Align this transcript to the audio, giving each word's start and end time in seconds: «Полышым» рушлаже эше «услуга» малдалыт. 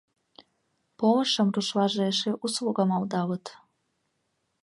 «Полышым» 0.97 1.47
рушлаже 1.53 2.03
эше 2.11 2.31
«услуга» 2.45 2.83
малдалыт. 2.89 3.45